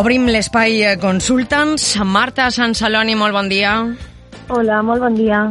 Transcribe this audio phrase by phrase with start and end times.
[0.00, 1.82] Obrim l'espai eh, Consultants.
[2.08, 3.74] Marta Sant Celoni, molt bon dia.
[4.48, 5.42] Hola, molt bon dia.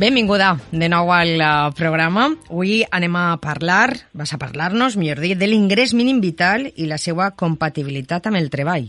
[0.00, 2.30] Benvinguda de nou al eh, programa.
[2.48, 6.96] Avui anem a parlar, vas a parlar-nos, millor dit, de l'ingrés mínim vital i la
[6.96, 8.86] seva compatibilitat amb el treball.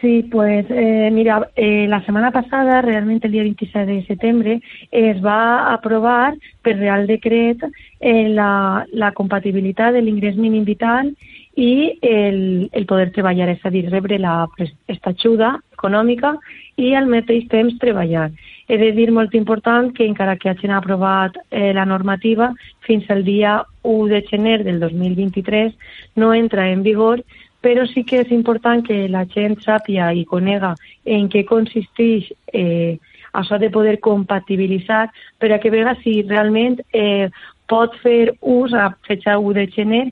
[0.00, 5.20] Sí, pues eh, mira, eh, la semana pasada, realmente el día 26 de septiembre, es
[5.22, 7.68] va a aprovar per Real Decret
[8.00, 11.12] eh, la, la compatibilitat de l'ingrés mínim vital
[11.54, 14.46] i el, el poder treballar, és a dir, rebre la,
[14.88, 16.36] esta ajuda econòmica
[16.80, 18.30] i al mateix temps treballar.
[18.68, 22.52] He de dir molt important que encara que hagin aprovat eh, la normativa,
[22.86, 25.74] fins al dia 1 de gener del 2023
[26.16, 27.22] no entra en vigor
[27.62, 30.74] però sí que és important que la gent sàpia i conega
[31.06, 32.98] en què consisteix eh,
[33.32, 35.06] això de poder compatibilitzar
[35.38, 37.30] per a que vega si realment eh,
[37.70, 40.04] pot fer ús a fecha 1 de gener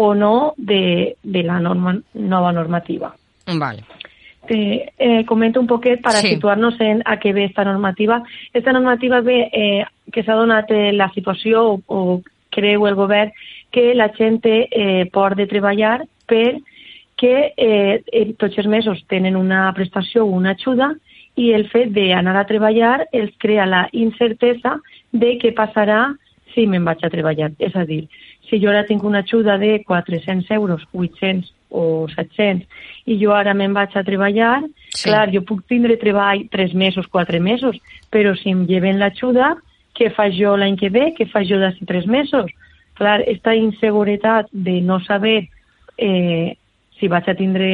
[0.00, 3.16] o no de, de la norma, nova normativa.
[3.46, 3.82] Vale.
[4.46, 6.28] Te, eh, comento un poquet para sí.
[6.28, 8.22] situar-nos en a què ve esta normativa.
[8.54, 12.22] Esta normativa ve eh, que s'ha donat eh, la situació o, o
[12.54, 13.34] creu el govern
[13.74, 16.60] que la gent eh, por de treballar per
[17.18, 17.98] que eh,
[18.38, 20.92] tots els mesos tenen una prestació o una ajuda
[21.34, 24.78] i el fet d'anar a treballar els crea la incertesa
[25.10, 26.14] de què passarà
[26.58, 27.52] si me'n vaig a treballar.
[27.62, 28.02] És a dir,
[28.48, 32.66] si jo ara tinc una ajuda de 400 euros, 800 o 700,
[33.06, 35.06] i jo ara me'n vaig a treballar, sí.
[35.06, 37.78] clar, jo puc tindre treball 3 mesos, 4 mesos,
[38.10, 39.54] però si em lleven l'ajuda,
[39.98, 41.12] què fa jo l'any que ve?
[41.16, 42.50] Què fa jo d'ací 3 mesos?
[42.98, 45.44] Clar, aquesta inseguretat de no saber
[45.98, 46.56] eh,
[46.98, 47.68] si vaig a tindre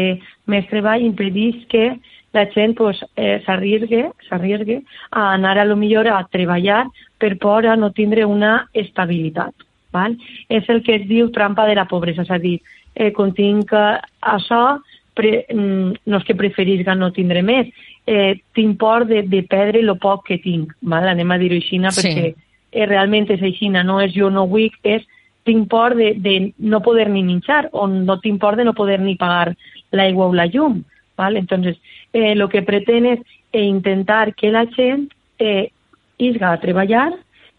[0.51, 1.95] més treball, impedeix que
[2.35, 7.77] la gent pues, eh, s'arriesgue a anar a lo millor a treballar per por a
[7.77, 9.55] no tindre una estabilitat.
[9.95, 10.19] Val?
[10.49, 12.59] És el que es diu trampa de la pobresa, és a dir,
[12.97, 14.81] eh, quan tinc això,
[15.15, 17.71] pre, mm, no és que preferisca no tindre més,
[18.05, 21.07] eh, tinc por de, de perdre el poc que tinc, val?
[21.09, 22.01] anem a dir-ho així, sí.
[22.01, 22.35] perquè
[22.73, 25.07] eh, realment és així, no és jo no vull, és
[25.45, 28.99] tinc por de, de no poder ni menjar o no tinc por de no poder
[29.01, 29.55] ni pagar
[29.93, 30.83] l'aigua o la llum.
[31.17, 31.39] ¿Vale?
[31.39, 31.79] Entonces,
[32.13, 33.21] eh, lo que pretén es
[33.53, 35.71] eh, intentar que la gent eh,
[36.19, 37.13] isga a treballar,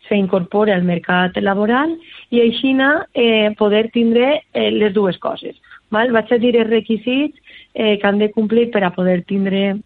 [0.08, 1.96] se incorpore al mercat laboral
[2.30, 2.76] i així
[3.14, 5.56] eh, poder tindre eh, les dues coses.
[5.90, 6.12] Val?
[6.12, 7.38] Vaig a dir els requisits
[7.74, 9.78] eh, que han de complir per a poder tindre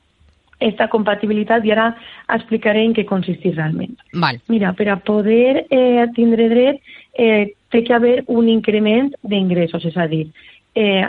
[0.59, 1.93] esta compatibilitat i ara
[2.35, 3.95] explicaré en què consisteix realment.
[4.13, 4.41] Val.
[4.51, 6.81] Mira, per a poder eh, tindre dret
[7.13, 10.27] eh, té que haver un increment d'ingressos, és a dir,
[10.75, 11.07] eh,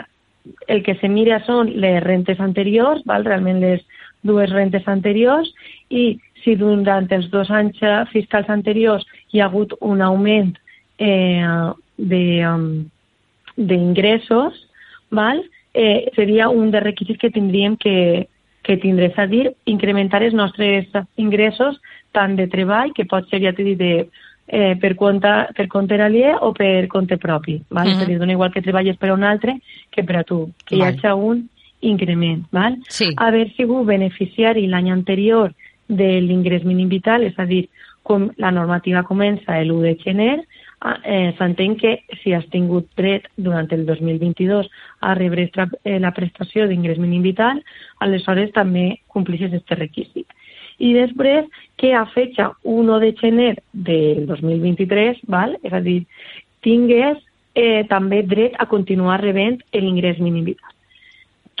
[0.67, 3.25] el que se mira són les rentes anteriors, val?
[3.25, 3.81] realment les
[4.23, 5.49] dues rentes anteriors,
[5.89, 7.79] i si durant els dos anys
[8.11, 10.55] fiscals anteriors hi ha hagut un augment
[10.97, 11.45] eh,
[13.57, 14.67] d'ingressos,
[15.11, 15.43] val?
[15.73, 18.27] Eh, seria un dels requisits que tindríem que,
[18.63, 21.79] que tindre, és a dir, incrementar els nostres ingressos
[22.11, 24.09] tant de treball, que pot ser, ja t'he dit, de,
[24.47, 27.61] eh, per, compte, per compte aliè o per compte propi.
[27.69, 27.89] Val?
[27.91, 29.59] És a dir, dona igual que treballes per a un altre
[29.89, 30.81] que per a tu, que val.
[30.81, 31.45] hi hagi un
[31.81, 32.45] increment.
[32.51, 32.79] Val?
[32.89, 33.11] Sí.
[33.17, 35.53] Haver sigut beneficiari l'any anterior
[35.87, 37.67] de l'ingrés mínim vital, és a dir,
[38.03, 40.37] com la normativa comença l'1 de gener,
[41.03, 44.69] eh, s'entén que si has tingut dret durant el 2022
[45.01, 45.49] a rebre
[45.83, 47.61] eh, la prestació d'ingrés mínim vital,
[47.99, 50.27] aleshores també complixes aquest requisit.
[50.79, 55.57] I després que a fecha 1 de gener del 2023, val?
[55.63, 56.05] és a dir,
[56.61, 57.17] tingués
[57.55, 60.71] eh, també dret a continuar rebent l'ingrés mínim vital.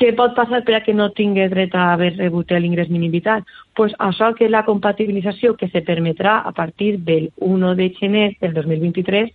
[0.01, 3.43] Què pot passar per a que no tingui dret a haver rebut l'ingrés mínim vital?
[3.77, 8.53] Pues això que la compatibilització que se permetrà a partir del 1 de gener del
[8.55, 9.29] 2023,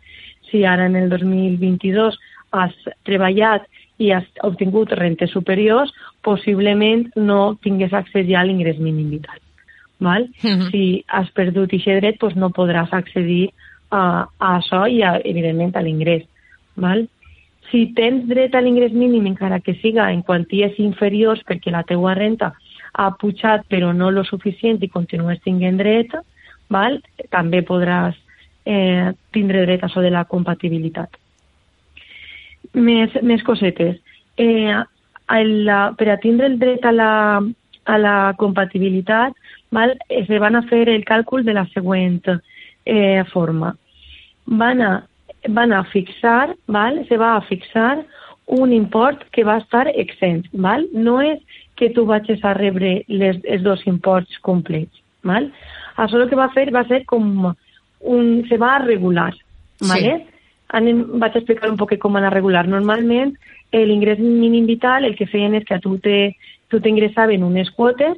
[0.50, 2.18] si ara en el 2022
[2.50, 2.74] has
[3.04, 3.66] treballat
[3.98, 9.45] i has obtingut rentes superiors, possiblement no tingués accés ja a l'ingrés mínim vital.
[9.98, 10.28] Val?
[10.42, 10.70] Uh -huh.
[10.70, 13.50] Si has perdut aquest dret, pues no podràs accedir
[13.90, 16.24] a, a això i, a, evidentment, a l'ingrés.
[16.76, 17.08] Val?
[17.70, 22.14] si tens dret a l'ingrés mínim encara que siga en quanties inferiors perquè la teua
[22.14, 22.52] renta
[22.96, 26.14] ha pujat però no lo suficient i continues tinguent dret,
[26.72, 27.00] val?
[27.30, 28.16] també podràs
[28.64, 31.18] eh, tindre dret a això de la compatibilitat.
[32.72, 34.00] Més, més cosetes.
[34.36, 34.72] Eh,
[35.28, 37.12] la, per a tindre el dret a la,
[37.84, 39.36] a la compatibilitat
[39.76, 39.96] val?
[40.08, 43.74] Eh, se van a fer el càlcul de la següent eh, forma.
[44.46, 44.94] Van a
[45.48, 47.04] van a fixar, ¿vale?
[47.06, 48.04] se va a fixar
[48.46, 50.46] un import que va a estar exent.
[50.52, 50.88] ¿vale?
[50.92, 51.42] No és
[51.76, 55.02] que tu vagis a rebre les, els dos imports complets.
[55.22, 55.52] ¿vale?
[55.96, 57.52] Això el que va fer va ser com
[58.00, 59.34] un, se va a regular.
[59.80, 60.16] ¿vale?
[60.18, 60.32] Sí.
[60.74, 62.66] anem, vaig explicar un poc com anar a regular.
[62.66, 63.36] Normalment,
[63.72, 68.16] l'ingrés mínim vital el que feien és que a tu t'ingressaven unes quotes,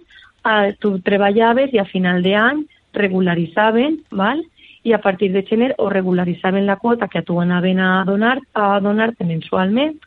[0.79, 2.65] tu treballaves i a final d'any
[2.95, 4.45] regularitzaven, val?
[4.85, 8.39] i a partir de gener o regularitzaven la quota que a tu anaven a donar
[8.55, 9.99] a donar-te mensualment,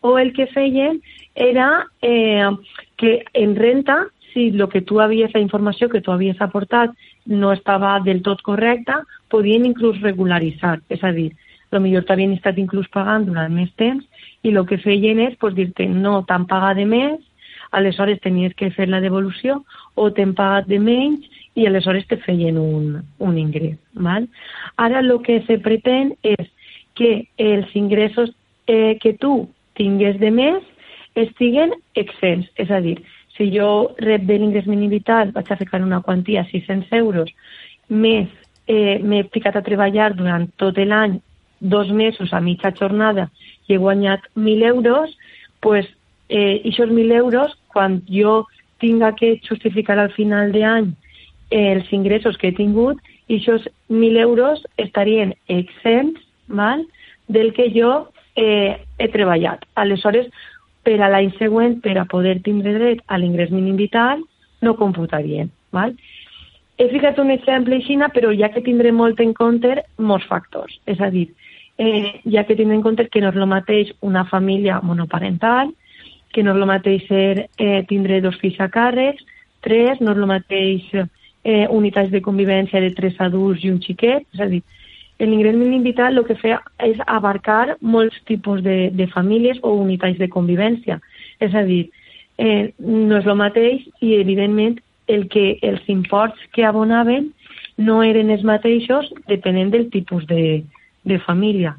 [0.00, 1.00] o el que feien
[1.34, 2.48] era eh,
[2.96, 6.94] que en renta, si el que tu havies, la informació que tu havies aportat
[7.26, 11.32] no estava del tot correcta, podien inclús regularitzar, és a dir,
[11.70, 14.04] lo millor t'havien estat inclús pagant durant més temps
[14.42, 17.20] i el que feien és pues, dir-te no t'han pagat de més,
[17.72, 19.62] aleshores tenies que fer la devolució
[19.94, 23.76] o t'han pagat de menys i aleshores te feien un, un ingrés.
[23.94, 24.28] Val?
[24.76, 26.48] Ara el que se pretén és
[26.96, 28.32] que els ingressos
[28.66, 30.62] eh, que tu tingués de més
[31.14, 32.48] estiguen exempts.
[32.56, 32.98] És a dir,
[33.36, 37.32] si jo rep de l'ingrés mínim vital, vaig a ficar una quantia 600 euros,
[37.88, 38.28] més
[38.66, 41.20] eh, m'he ficat a treballar durant tot l'any
[41.60, 43.28] dos mesos a mitja jornada
[43.68, 45.12] i he guanyat 1.000 euros,
[45.60, 45.86] pues,
[46.28, 48.42] eh, aquests 1.000 euros, quan jo
[48.82, 50.90] tinga que justificar al final d'any
[51.50, 52.98] eh, els ingressos que he tingut,
[53.32, 56.84] aquests 1.000 euros estarien exempts val?
[57.28, 59.62] del que jo eh, he treballat.
[59.74, 60.26] Aleshores,
[60.84, 64.20] per a l'any següent, per a poder tindre dret a l'ingrés mínim vital,
[64.60, 65.48] no computarien.
[65.72, 65.94] Val?
[66.76, 70.74] He ficat un exemple així, però ja que tindré molt en compte molts factors.
[70.84, 71.28] És a dir,
[71.78, 75.72] eh, ja que tindrem en compte que no és el mateix una família monoparental,
[76.32, 79.24] que no és el mateix ser, eh, tindre dos fills a càrrecs,
[79.62, 84.26] tres, no és el mateix eh, unitats de convivència de tres adults i un xiquet,
[84.34, 84.62] és a dir,
[85.22, 90.18] l'ingrés mínim vital el que fa és abarcar molts tipus de, de famílies o unitats
[90.18, 90.98] de convivència.
[91.40, 91.84] És a dir,
[92.38, 97.30] eh, no és el mateix i, evidentment, el que els imports que abonaven
[97.76, 100.62] no eren els mateixos depenent del tipus de,
[101.04, 101.76] de família.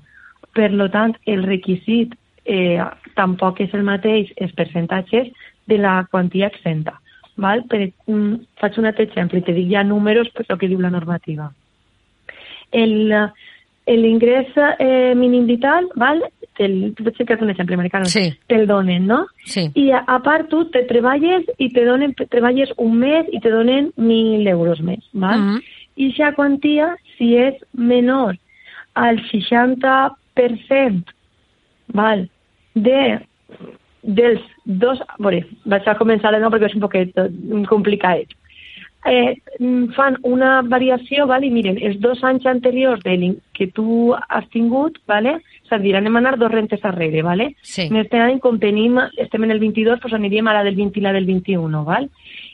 [0.53, 2.13] Per lo tant, el requisit
[2.45, 2.83] eh,
[3.15, 5.31] tampoc és el mateix els percentatges
[5.67, 6.99] de la quantia exenta.
[7.35, 7.63] Val?
[7.69, 10.79] Per, mm, faig un altre exemple i te dic ja números per el que diu
[10.81, 11.51] la normativa.
[12.71, 13.13] El,
[13.87, 14.47] l'ingrés
[14.79, 16.23] eh, mínim vital, val?
[16.53, 18.31] Te'l, tu que un exemple americano, sí.
[18.47, 19.25] te'l donen, no?
[19.45, 19.71] Sí.
[19.73, 23.49] I a, a part tu te treballes i te donen, treballes un mes i te
[23.49, 25.39] donen 1.000 euros més, val?
[25.39, 25.61] Uh -huh.
[25.95, 28.37] I ja quantia, si és menor
[28.93, 31.03] al 60%
[31.87, 32.29] val,
[32.75, 33.19] de,
[34.03, 35.01] dels dos...
[35.19, 37.19] Bé, vaig a començar de nou perquè és un poquet
[37.69, 38.33] complicat.
[39.05, 39.35] Eh,
[39.97, 44.95] fan una variació, val, i miren, els dos anys anteriors de que tu has tingut,
[45.07, 47.49] vale, és a dir, anem a anar dos rentes arrere, vale?
[47.63, 47.89] Sí.
[47.89, 50.99] En este any, com tenim, estem en el 22, doncs aniríem a la del 20
[50.99, 52.07] i la del 21, val?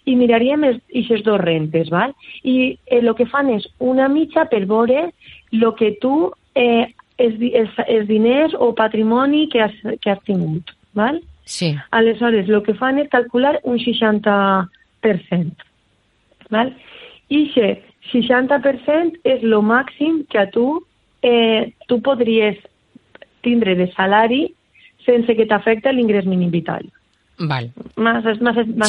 [0.05, 2.15] I miraríem aquestes dos rentes, val?
[2.41, 5.11] I el eh, que fan és una mitja per veure
[5.53, 6.89] el que tu eh,
[7.19, 10.73] els, els, els diners o patrimoni que has, que has tingut.
[10.97, 11.21] Val?
[11.45, 11.73] Sí.
[11.95, 15.67] Aleshores, el que fan és calcular un 60%.
[16.53, 16.73] Val?
[17.29, 20.79] I aquest 60% és el màxim que a tu,
[21.21, 22.57] eh, tu podries
[23.45, 24.47] tindre de salari
[25.05, 26.87] sense que t'afecte l'ingrés mínim vital.
[27.39, 27.69] Val.
[27.95, 28.25] Más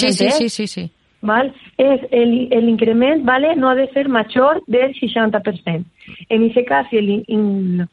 [0.01, 0.91] sí, sí, sí, sí, sí.
[1.23, 1.53] ¿vale?
[1.77, 3.57] Es el, el increment, ¿vale?
[3.57, 5.85] No ha de ser mayor del 60%.
[6.29, 7.89] En ese caso, el, in,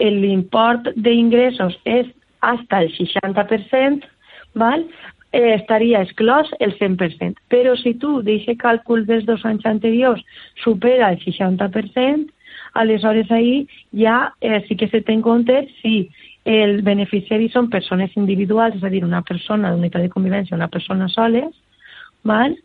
[0.00, 2.08] el import d'ingressos és
[2.40, 4.08] hasta el 60%,
[4.54, 4.86] val?
[5.32, 7.38] Eh, estaria exclòs el 100%.
[7.52, 10.24] Però si tu d'aquest càlcul dels dos anys anteriors
[10.64, 12.32] supera el 60%,
[12.74, 16.10] aleshores ahir ja eh, sí que se té en compte si
[16.44, 21.08] el beneficiari són persones individuals, és a dir, una persona d'unitat de convivència, una persona
[21.08, 21.52] soles,
[22.24, 22.56] val?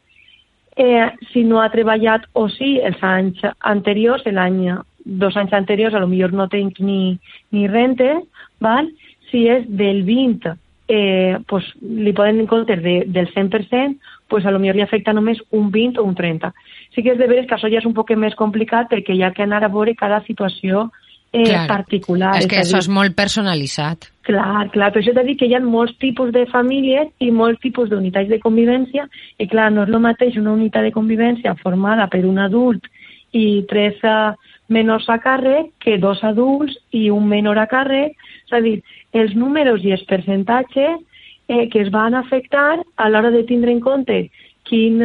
[0.75, 6.01] Eh, si no ha treballat o sí els anys anteriors, l'any dos anys anteriors a
[6.01, 7.17] lo millor no tenc ni,
[7.51, 8.11] ni rente,
[8.59, 8.91] val?
[9.31, 10.53] si és del 20
[10.87, 13.97] eh, pues, li poden en compte de, del 100%,
[14.27, 16.51] pues a lo millor li afecta només un 20 o un 30.
[16.93, 19.23] Sí que és de veres que això ja és un poc més complicat perquè hi
[19.23, 20.89] ha que anar a veure cada situació
[21.31, 21.67] eh, clar.
[21.67, 22.35] particular.
[22.39, 24.09] És que és això és molt personalitzat.
[24.25, 27.61] Clar, clar, però això t'ha dit que hi ha molts tipus de famílies i molts
[27.61, 29.05] tipus d'unitats de convivència
[29.37, 32.89] i clar, no és el mateix una unitat de convivència formada per un adult
[33.35, 34.33] i tres uh,
[34.67, 38.15] menors a càrrec que dos adults i un menor a càrrec.
[38.47, 38.79] És a dir,
[39.13, 40.99] els números i els percentatges
[41.47, 44.25] eh, que es van afectar a l'hora de tindre en compte
[44.65, 45.03] quin,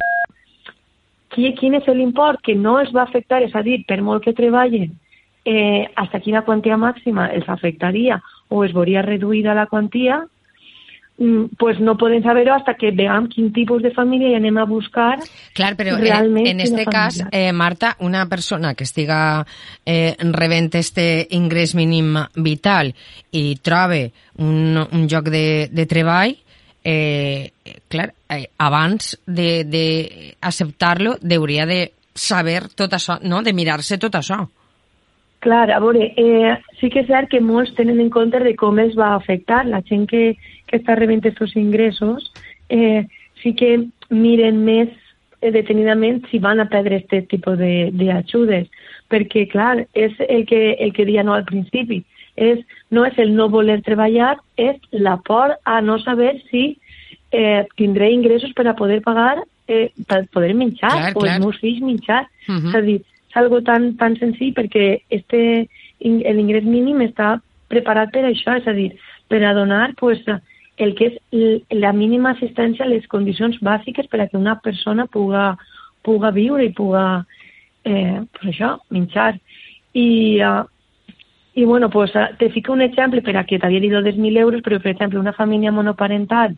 [1.34, 4.36] qui, quin és l'import que no els va afectar, és a dir, per molt que
[4.36, 4.90] treballen,
[5.44, 10.24] eh, hasta quina quantia màxima els afectaria o es veuria reduïda la quantia,
[11.58, 15.18] pues no poden saber-ho hasta que veiem quin tipus de família i anem a buscar
[15.52, 19.44] Clar, però realment en, en este cas, eh, Marta, una persona que estiga
[19.84, 22.94] eh, rebent este ingrés mínim vital
[23.36, 26.32] i trobe un, un lloc de, de treball,
[26.84, 27.52] eh,
[27.88, 31.82] clar, eh, abans d'acceptar-lo hauria de
[32.14, 33.42] saber tot això, no?
[33.42, 34.40] de mirar-se tot això.
[35.40, 38.78] Clar, a veure, eh, sí que és cert que molts tenen en compte de com
[38.78, 39.64] es va afectar.
[39.66, 40.34] La gent que,
[40.68, 42.28] que està rebent aquests ingressos
[42.68, 43.06] eh,
[43.40, 43.70] sí que
[44.10, 44.90] miren més
[45.40, 48.68] eh, detenidament si van a perdre aquest tipus d'ajudes,
[49.10, 52.02] perquè, clar, és el que, el que deia no al principi,
[52.36, 56.76] és, no és el no voler treballar, és la por a no saber si
[57.32, 61.34] eh, tindré ingressos per a poder pagar, eh, per poder menjar, clar, o clar.
[61.34, 62.26] els meus fills menjar.
[62.48, 62.68] Uh -huh.
[62.68, 65.68] És a dir, és algo tan, tan senzill perquè este,
[66.02, 67.38] l'ingrés mínim està
[67.70, 68.90] preparat per això, és a dir,
[69.30, 70.20] per a donar pues,
[70.76, 75.06] el que és la mínima assistència a les condicions bàsiques per a que una persona
[75.06, 75.54] puga,
[76.02, 77.24] puga viure i puga,
[77.84, 79.36] eh, pues això, menjar.
[79.94, 80.64] I, uh,
[81.54, 84.62] i bueno, pues, te fico un exemple per a que t'havia dit dels 1.000 euros,
[84.62, 86.56] però, per exemple, una família monoparental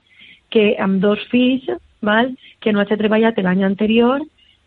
[0.53, 1.67] que amb dos fills,
[2.01, 4.23] val, que no hagi treballat l'any anterior,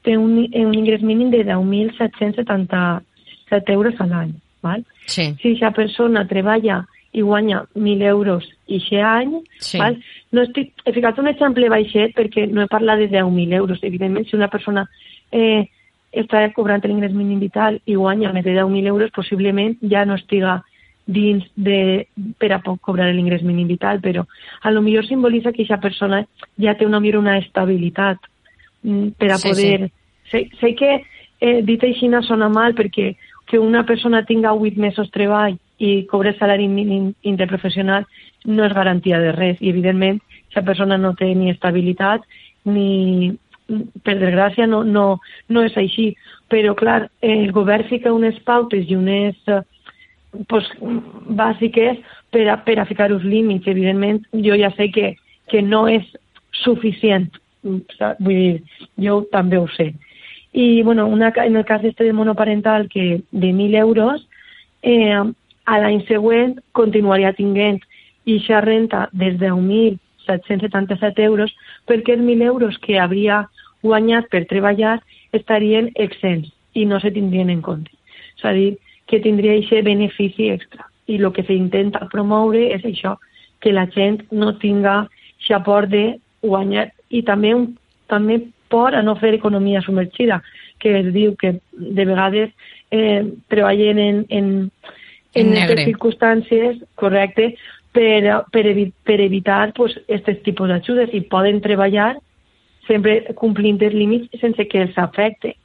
[0.06, 4.34] té un, un ingrés mínim de 10.777 euros a l'any.
[4.66, 4.82] Val?
[5.06, 5.36] Sí.
[5.42, 6.86] Si aquesta persona treballa
[7.16, 9.80] i guanya 1.000 euros i aquest any, sí.
[9.80, 9.98] val?
[10.36, 13.84] No estic, he ficat un exemple baixet perquè no he parlat de 10.000 euros.
[13.84, 14.86] Evidentment, si una persona
[15.32, 15.64] eh,
[16.12, 20.62] està cobrant l'ingrés mínim vital i guanya més de 10.000 euros, possiblement ja no estiga
[21.06, 22.08] dins de,
[22.42, 24.26] per a poc cobrar l'ingrés mínim vital, però
[24.62, 26.24] a lo millor simbolitza que aquesta persona
[26.58, 28.18] ja té una, una estabilitat
[29.18, 29.88] per a sí, poder...
[29.90, 29.94] Sí.
[30.26, 30.92] Sé, sé que
[31.40, 33.12] eh, dit així no sona mal perquè
[33.46, 38.08] que una persona tinga 8 mesos treball i cobre salari mínim interprofessional
[38.46, 39.62] no és garantia de res.
[39.62, 42.26] I evidentment aquesta persona no té ni estabilitat
[42.66, 43.36] ni
[44.06, 46.14] per desgràcia no, no, no és així.
[46.50, 49.62] Però clar, el govern fica unes pautes i unes eh,
[50.50, 52.02] pues, bàsiques
[52.32, 53.68] per a, per a ficar uns límits.
[53.68, 55.16] Evidentment jo ja sé que,
[55.52, 56.06] que no és
[56.64, 57.30] suficient
[57.66, 58.62] vull dir,
[59.02, 59.94] jo també ho sé.
[60.54, 64.28] I, bueno, una, en el cas este de monoparental, que de 1.000 euros,
[64.82, 65.20] eh,
[65.66, 67.82] a l'any següent continuaria tinguent
[68.26, 71.52] ixa renta des de 1.777 euros
[71.90, 73.46] perquè els 1.000 euros que hauria
[73.84, 75.00] guanyat per treballar
[75.34, 77.92] estarien exents i no se tindrien en compte.
[78.38, 80.88] És a dir, que tindria aquest benefici extra.
[81.08, 83.16] I el que s'intenta promoure és això,
[83.62, 87.68] que la gent no tinga aquest aport de guanyar i també, un,
[88.12, 90.42] també por a no fer economia submergida,
[90.80, 92.52] que es diu que de vegades
[92.92, 94.52] eh, treballen en, en,
[95.34, 97.54] en, en circumstàncies, correcte,
[97.96, 102.16] per, per, evi per evitar pues, aquest tipus d'ajudes i poden treballar
[102.88, 105.56] sempre complint els límits sense que els afecte.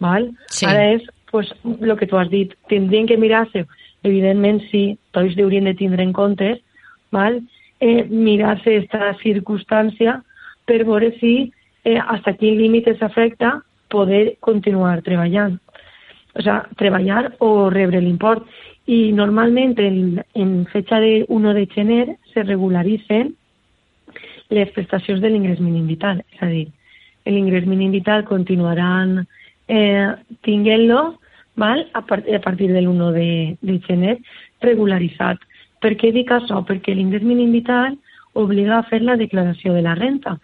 [0.00, 0.30] Val?
[0.48, 0.64] Sí.
[0.64, 3.66] Ara és pues, el que tu has dit, tindrien que mirar-se,
[4.06, 6.54] evidentment sí, tots haurien de tindre en compte,
[7.12, 7.42] val?
[7.80, 10.20] Eh, mirar-se aquesta circumstància
[10.66, 11.52] per veure si
[11.84, 15.58] eh, hasta quin límit s'afecta poder continuar treballant.
[16.34, 18.46] O sea, treballar o rebre l'import.
[18.86, 23.34] I normalment en, en fecha de 1 de gener se regularitzen
[24.50, 26.22] les prestacions de l'ingrés mínim vital.
[26.34, 26.68] És a dir,
[27.26, 29.26] l'ingrés mínim vital continuaran
[29.68, 30.10] eh,
[30.42, 31.20] tinguent-lo
[31.56, 31.86] val?
[31.94, 34.18] A, part, a partir del 1 de, de gener
[34.62, 35.38] regularitzat.
[35.80, 36.62] Per què dic això?
[36.66, 37.96] Perquè l'ingrés mínim vital
[38.38, 40.38] obliga a fer la declaració de la renta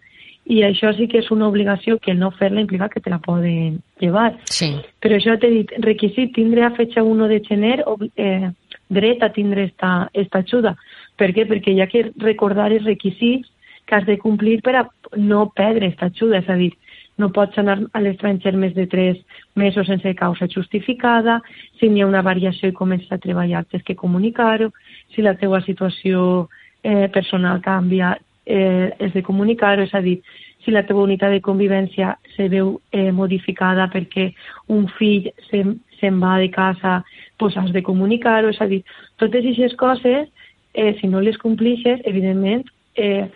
[0.46, 3.80] i això sí que és una obligació que no fer-la implica que te la poden
[4.00, 4.36] llevar.
[4.46, 4.70] Sí.
[5.02, 8.52] Però això t'he dit, requisit tindre a fecha 1 de gener o, eh,
[8.88, 10.76] dret a tindre esta, esta ajuda.
[11.18, 11.48] Per què?
[11.50, 13.50] Perquè hi ha que recordar els requisits
[13.86, 16.72] que has de complir per a no perdre aquesta ajuda, és a dir,
[17.18, 19.18] no pots anar a l'estranger més de 3
[19.56, 21.40] mesos sense causa justificada,
[21.80, 24.70] si n'hi ha una variació i comences a treballar tens que comunicar-ho,
[25.14, 26.48] si la teva situació
[26.82, 30.20] eh, personal canvia eh, és de comunicar, és a dir,
[30.64, 34.32] si la teva unitat de convivència se veu eh, modificada perquè
[34.72, 37.04] un fill se'n se va de casa,
[37.38, 38.82] pues has de comunicar-ho, és a dir,
[39.16, 40.28] totes aquestes coses,
[40.74, 43.28] eh, si no les complixes, evidentment, eh,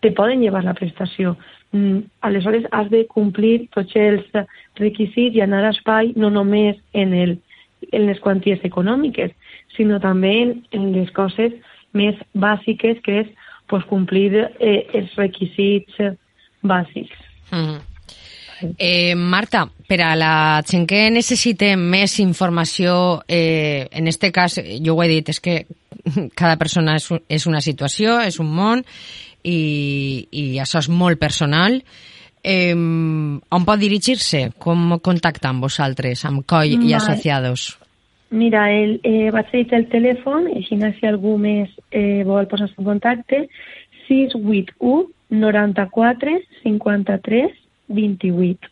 [0.00, 1.36] te poden llevar la prestació.
[1.72, 4.24] Mm, aleshores, has de complir tots els
[4.76, 7.38] requisits i anar a espai no només en, el,
[7.92, 9.30] en les quanties econòmiques,
[9.76, 11.52] sinó també en les coses
[11.92, 13.28] més bàsiques, que és
[13.68, 15.94] pues, complir eh, els requisits
[16.62, 17.16] bàsics.
[17.50, 17.80] Mm -hmm.
[18.76, 24.96] Eh, Marta, per a la gent que necessite més informació, eh, en este cas, jo
[24.96, 25.66] ho he dit, és que
[26.34, 28.84] cada persona és, és una situació, és un món,
[29.44, 31.82] i, i això és molt personal.
[32.42, 34.48] Eh, on pot dirigir-se?
[34.58, 37.76] Com contactar amb vosaltres, amb COI i associados?
[38.30, 42.84] Mira, el, eh, vaig el telèfon, i si si algú més eh, vol posar-se en
[42.84, 43.48] contacte,
[44.08, 47.52] 681 94 53
[47.88, 48.68] 28.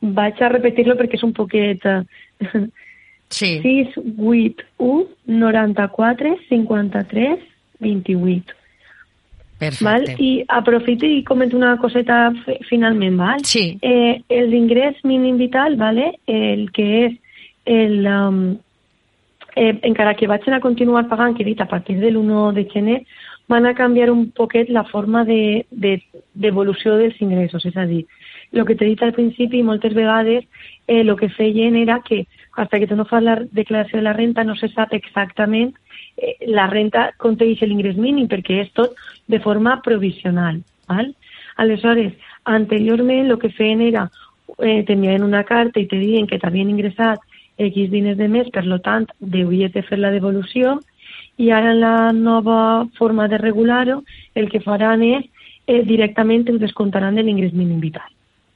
[0.00, 1.84] Vaig a repetir-lo perquè és un poquet...
[1.84, 2.64] Eh,
[3.28, 3.60] sí.
[3.60, 7.38] 681 94 53
[7.80, 8.56] 28.
[9.62, 9.84] Perfecte.
[9.84, 10.08] Val?
[10.18, 12.32] I aprofito i comento una coseta
[12.68, 13.44] finalment, val?
[13.46, 13.78] Sí.
[13.80, 16.16] Eh, el d'ingrés mínim vital, vale?
[16.26, 17.21] el que és
[17.64, 18.06] el...
[18.06, 18.58] Um,
[19.54, 22.64] eh, encara que vaig a continuar pagant, que he dit, a partir de l'1 de
[22.72, 23.04] gener,
[23.48, 27.66] van a canviar un poquet la forma d'evolució de, de, dels ingressos.
[27.66, 28.06] És a dir,
[28.52, 30.44] el que t'he dit al principi, moltes vegades
[30.86, 32.26] el eh, que feien era que
[32.56, 35.72] fins que tu no fas la declaració de la renta no se sap exactament
[36.16, 38.94] eh, la renta conteix l'ingrés mínim perquè és tot
[39.26, 40.62] de forma provisional.
[40.88, 41.14] Val?
[41.56, 42.12] Aleshores,
[42.44, 44.08] anteriorment el que feien era
[44.58, 47.20] eh, t'enviaven una carta i te diuen que t'havien ingressat
[47.58, 50.78] X diners de mes, per lo tant, deuries de fer la devolució
[51.36, 54.02] i ara en la nova forma de regular-ho
[54.34, 55.24] el que faran és
[55.66, 58.08] eh, directament ho descomptaran de l'ingrés mínim vital.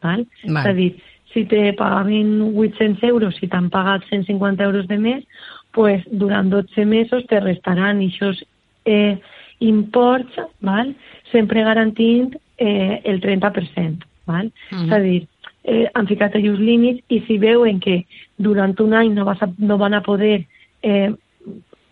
[0.03, 0.27] Val?
[0.45, 0.63] Val.
[0.63, 0.91] És a dir,
[1.33, 5.25] si te pagaven 800 euros, si t'han pagat 150 euros de mes,
[5.73, 8.45] pues durant 12 mesos te restaran aquests
[8.85, 9.19] eh,
[9.61, 10.95] imports, val?
[11.33, 14.05] sempre garantint eh, el 30%.
[14.27, 14.47] Val?
[14.47, 14.87] Uh -huh.
[14.87, 15.29] És a dir,
[15.67, 18.05] eh, han ficat els límits i si veuen que
[18.39, 20.47] durant un any no, vas a, no van a poder
[20.83, 21.11] eh,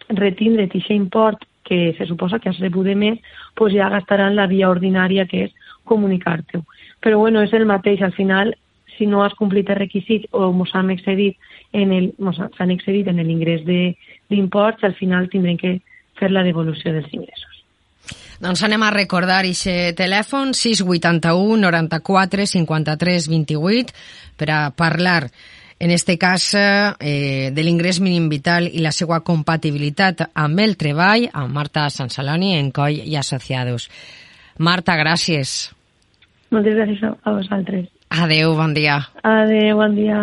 [0.08, 3.18] retindre aquest import que se suposa que has rebut de més,
[3.56, 5.54] pues ja gastaran la via ordinària que és
[5.88, 6.62] comunicar-te-ho.
[7.00, 8.54] Però bueno, és el mateix, al final,
[8.98, 11.36] si no has complit els requisits o mos han excedit
[11.72, 15.78] en el, s'han excedit en l'ingrés d'imports, al final tindrem que
[16.20, 17.53] fer la devolució dels ingressos.
[18.42, 23.94] Doncs anem a recordar aquest telèfon 681 94 53 28
[24.36, 25.28] per a parlar
[25.78, 31.28] en este cas eh, de l'ingrés mínim vital i la seva compatibilitat amb el treball
[31.32, 33.90] amb Marta Sansaloni en COI i Associados.
[34.58, 35.74] Marta, gràcies.
[36.54, 37.90] Moltes gràcies a vosaltres.
[38.14, 39.00] Adeu, bon dia.
[39.26, 40.22] Adeu, bon dia.